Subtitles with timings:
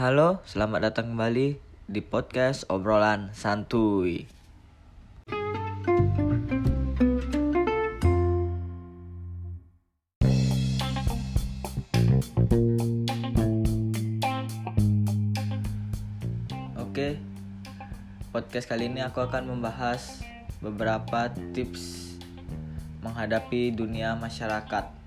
[0.00, 4.24] Halo, selamat datang kembali di podcast obrolan santuy.
[16.80, 17.20] Oke,
[18.32, 20.24] podcast kali ini aku akan membahas
[20.64, 22.16] beberapa tips
[23.04, 24.99] menghadapi dunia masyarakat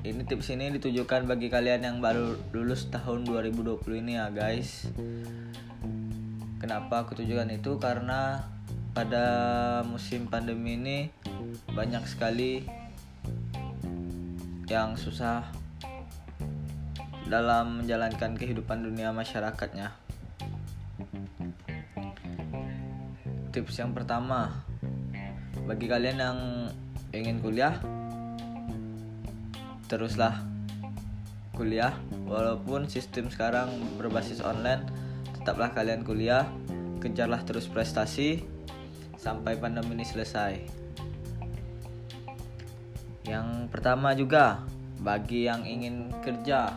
[0.00, 4.88] ini tips ini ditujukan bagi kalian yang baru lulus tahun 2020 ini ya guys.
[6.56, 7.76] Kenapa aku tujukan itu?
[7.76, 8.48] Karena
[8.96, 9.26] pada
[9.84, 10.98] musim pandemi ini
[11.76, 12.64] banyak sekali
[14.72, 15.44] yang susah
[17.28, 19.92] dalam menjalankan kehidupan dunia masyarakatnya.
[23.52, 24.64] Tips yang pertama
[25.68, 26.38] bagi kalian yang
[27.12, 27.76] ingin kuliah
[29.88, 30.44] teruslah
[31.56, 31.96] kuliah.
[32.28, 34.84] Walaupun sistem sekarang berbasis online
[35.34, 36.44] tetaplah kalian kuliah
[37.00, 38.44] kejarlah terus prestasi
[39.16, 40.60] sampai pandemi ini selesai.
[43.26, 44.62] Yang pertama juga
[45.00, 46.70] bagi yang ingin kerja.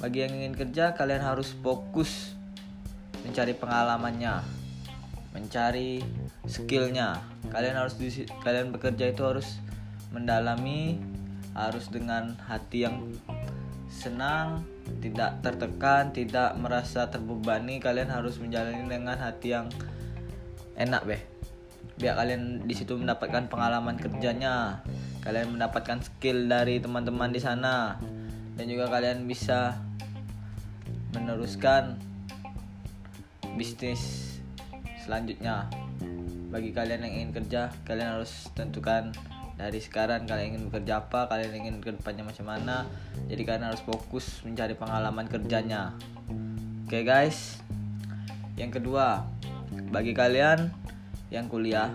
[0.00, 2.32] Bagi yang ingin kerja kalian harus fokus
[3.20, 4.60] mencari pengalamannya
[5.30, 6.02] mencari
[6.46, 7.22] skillnya.
[7.54, 7.94] Kalian harus
[8.42, 9.62] kalian bekerja itu harus
[10.10, 10.98] mendalami
[11.54, 13.10] harus dengan hati yang
[13.90, 14.62] senang
[15.02, 19.66] tidak tertekan tidak merasa terbebani kalian harus menjalani dengan hati yang
[20.78, 21.22] enak beh.
[22.00, 24.80] Biar kalian di situ mendapatkan pengalaman kerjanya
[25.20, 28.00] kalian mendapatkan skill dari teman-teman di sana
[28.56, 29.76] dan juga kalian bisa
[31.12, 32.00] meneruskan
[33.58, 34.36] bisnis
[35.04, 35.68] selanjutnya.
[36.50, 39.12] Bagi kalian yang ingin kerja kalian harus tentukan
[39.60, 42.88] dari sekarang kalian ingin bekerja apa kalian ingin ke depannya macam mana
[43.28, 45.92] jadi kalian harus fokus mencari pengalaman kerjanya.
[46.88, 47.60] Oke okay, guys.
[48.56, 49.28] Yang kedua
[49.92, 50.72] bagi kalian
[51.28, 51.92] yang kuliah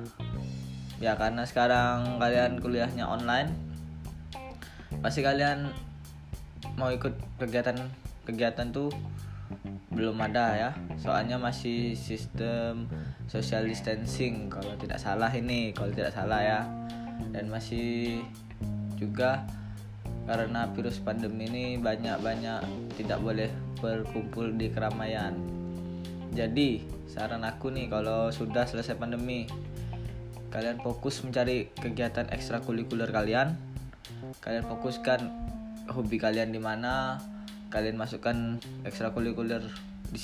[1.01, 3.51] ya karena sekarang kalian kuliahnya online
[5.01, 5.73] pasti kalian
[6.77, 7.75] mau ikut kegiatan
[8.29, 8.93] kegiatan tuh
[9.89, 10.71] belum ada ya.
[11.01, 12.85] Soalnya masih sistem
[13.25, 16.61] social distancing kalau tidak salah ini kalau tidak salah ya
[17.35, 18.23] dan masih
[18.95, 19.43] juga
[20.23, 22.63] karena virus pandemi ini banyak-banyak
[22.95, 23.51] tidak boleh
[23.83, 25.35] berkumpul di keramaian.
[26.31, 29.45] Jadi, saran aku nih kalau sudah selesai pandemi,
[30.49, 33.53] kalian fokus mencari kegiatan ekstrakurikuler kalian.
[34.41, 35.19] Kalian fokuskan
[35.93, 37.21] hobi kalian di mana,
[37.69, 38.57] kalian masukkan
[38.87, 39.61] ekstrakurikuler
[40.09, 40.19] di,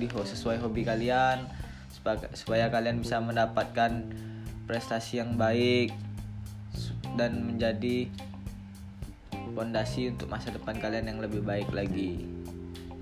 [0.00, 1.44] di sesuai hobi kalian
[1.92, 4.06] supaya, supaya kalian bisa mendapatkan
[4.64, 5.92] prestasi yang baik
[7.16, 8.08] dan menjadi
[9.52, 12.24] fondasi untuk masa depan kalian yang lebih baik lagi.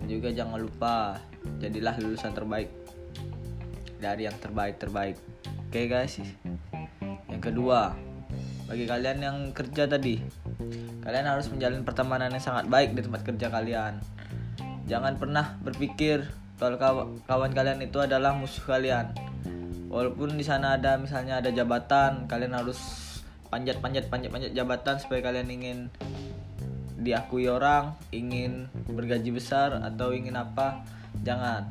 [0.01, 1.21] Dan juga jangan lupa
[1.63, 2.69] jadilah lulusan terbaik
[4.01, 5.17] dari yang terbaik-terbaik.
[5.71, 6.19] Oke guys.
[7.31, 7.95] Yang kedua,
[8.67, 10.19] bagi kalian yang kerja tadi,
[11.05, 14.03] kalian harus menjalin pertemanan yang sangat baik di tempat kerja kalian.
[14.91, 16.27] Jangan pernah berpikir
[16.59, 16.77] kalau
[17.25, 19.15] kawan kalian itu adalah musuh kalian.
[19.91, 22.79] Walaupun di sana ada misalnya ada jabatan, kalian harus
[23.51, 25.79] panjat panjat panjat panjat jabatan supaya kalian ingin
[27.01, 30.87] diakui orang ingin bergaji besar atau ingin apa
[31.27, 31.67] jangan.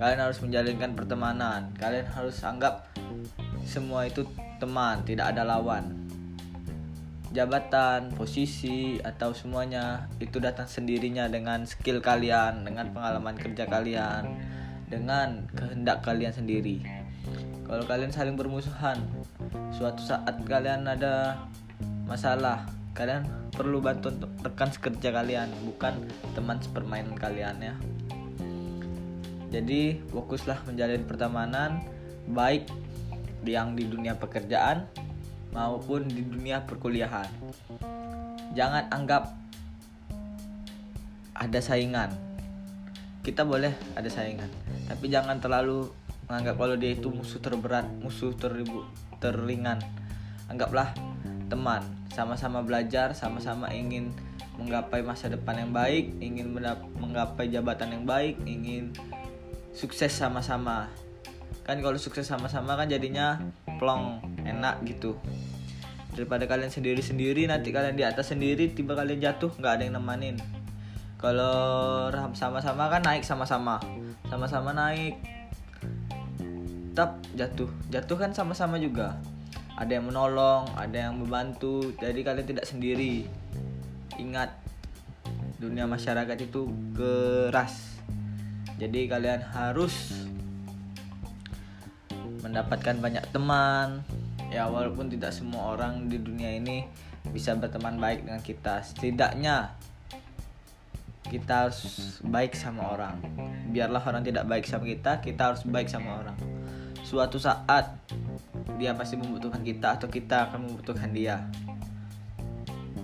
[0.00, 1.70] Kalian harus menjalinkan pertemanan.
[1.76, 2.88] Kalian harus anggap
[3.68, 4.24] semua itu
[4.56, 6.08] teman tidak ada lawan.
[7.30, 14.34] Jabatan posisi atau semuanya itu datang sendirinya dengan skill kalian dengan pengalaman kerja kalian
[14.90, 16.99] dengan kehendak kalian sendiri
[17.70, 18.98] kalau kalian saling bermusuhan
[19.70, 21.38] suatu saat kalian ada
[22.02, 22.66] masalah
[22.98, 23.22] kalian
[23.54, 26.02] perlu bantu untuk rekan sekerja kalian bukan
[26.34, 27.74] teman sepermainan kalian ya.
[29.54, 31.86] Jadi fokuslah menjalin pertemanan
[32.26, 32.66] baik
[33.46, 34.90] yang di dunia pekerjaan
[35.54, 37.30] maupun di dunia perkuliahan.
[38.58, 39.30] Jangan anggap
[41.38, 42.10] ada saingan.
[43.22, 44.50] Kita boleh ada saingan
[44.90, 45.86] tapi jangan terlalu
[46.30, 48.86] menganggap kalau dia itu musuh terberat musuh teribu
[49.18, 49.82] terringan.
[50.46, 50.94] Anggaplah
[51.50, 51.82] teman.
[52.14, 54.14] Sama-sama belajar sama-sama ingin
[54.54, 56.54] menggapai masa depan yang baik ingin
[57.02, 58.94] menggapai jabatan yang baik ingin
[59.74, 60.86] sukses sama-sama.
[61.66, 63.42] Kan kalau sukses sama-sama kan jadinya
[63.82, 65.18] plong enak gitu.
[66.14, 70.38] Daripada kalian sendiri-sendiri nanti kalian di atas sendiri tiba kalian jatuh nggak ada yang nemenin.
[71.18, 72.06] Kalau
[72.38, 73.82] sama-sama kan naik sama-sama.
[74.30, 75.39] Sama-sama naik
[76.90, 77.70] tetap jatuh.
[77.94, 79.14] Jatuh kan sama-sama juga.
[79.78, 81.94] Ada yang menolong ada yang membantu.
[82.02, 83.30] Jadi kalian tidak sendiri.
[84.18, 84.50] Ingat
[85.62, 86.66] dunia masyarakat itu
[86.98, 88.02] keras.
[88.82, 90.26] Jadi kalian harus
[92.42, 94.02] mendapatkan banyak teman.
[94.50, 96.90] Ya walaupun tidak semua orang di dunia ini
[97.30, 98.82] bisa berteman baik dengan kita.
[98.82, 99.78] Setidaknya
[101.30, 103.22] kita harus baik sama orang.
[103.70, 106.59] Biarlah orang tidak baik sama kita kita harus baik sama orang
[107.10, 107.90] suatu saat
[108.78, 111.42] dia pasti membutuhkan kita atau kita akan membutuhkan dia.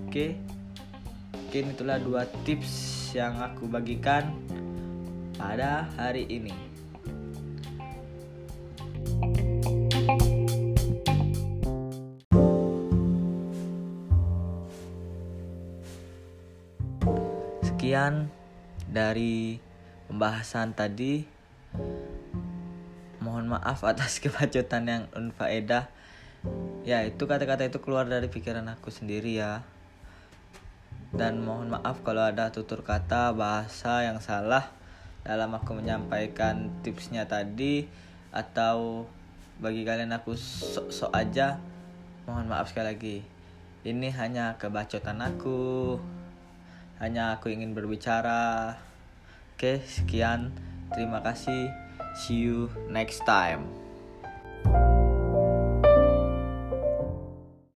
[0.07, 0.39] Oke?
[1.35, 4.31] Mungkin itulah dua tips yang aku bagikan
[5.35, 6.55] pada hari ini.
[17.67, 18.31] Sekian
[18.87, 19.59] dari
[20.07, 21.27] pembahasan tadi.
[23.47, 25.87] Mohon maaf atas kebacotan yang unfaedah.
[26.83, 29.63] Ya, itu kata-kata itu keluar dari pikiran aku sendiri ya.
[31.15, 34.75] Dan mohon maaf kalau ada tutur kata bahasa yang salah
[35.23, 37.87] dalam aku menyampaikan tipsnya tadi
[38.35, 39.07] atau
[39.63, 41.57] bagi kalian aku sok-sok aja
[42.29, 43.17] mohon maaf sekali lagi
[43.87, 45.97] ini hanya kebacotan aku
[46.97, 48.73] hanya aku ingin berbicara.
[49.53, 50.53] Oke, sekian.
[50.93, 51.86] Terima kasih.
[52.17, 53.86] See you next time.